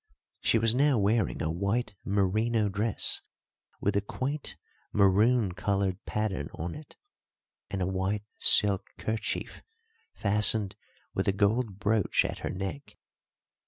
She 0.39 0.57
was 0.57 0.73
now 0.73 0.97
wearing 0.97 1.43
a 1.43 1.51
white 1.51 1.93
merino 2.03 2.69
dress 2.69 3.21
with 3.79 3.95
a 3.95 4.01
quaint 4.01 4.55
maroon 4.91 5.51
coloured 5.51 6.03
pattern 6.07 6.49
on 6.55 6.73
it, 6.73 6.95
and 7.69 7.83
a 7.83 7.85
white 7.85 8.23
silk 8.39 8.93
kerchief 8.97 9.61
fastened 10.15 10.75
with 11.13 11.27
a 11.27 11.31
gold 11.31 11.77
brooch 11.77 12.25
at 12.25 12.39
her 12.39 12.49
neck. 12.49 12.97